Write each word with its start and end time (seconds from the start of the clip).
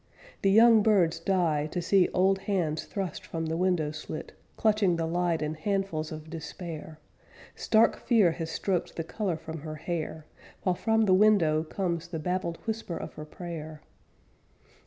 _The 0.41 0.49
young 0.49 0.81
birds 0.81 1.19
die 1.19 1.67
To 1.67 1.79
see 1.79 2.09
old 2.11 2.39
hands 2.39 2.85
thrust 2.85 3.23
from 3.23 3.45
the 3.45 3.55
window 3.55 3.91
slit, 3.91 4.31
Clutching 4.57 4.95
the 4.95 5.05
light 5.05 5.43
in 5.43 5.53
handfuls 5.53 6.11
of 6.11 6.27
despair; 6.31 6.97
Stark 7.55 7.97
fear 7.97 8.31
has 8.31 8.49
stroked 8.49 8.95
the 8.95 9.03
color 9.03 9.37
from 9.37 9.59
her 9.59 9.75
hair, 9.75 10.25
While 10.63 10.73
from 10.73 11.03
the 11.03 11.13
window 11.13 11.63
comes 11.63 12.07
_The 12.07 12.23
babbled 12.23 12.57
whisper 12.65 12.97
of 12.97 13.13
her 13.13 13.25
prayer. 13.25 13.83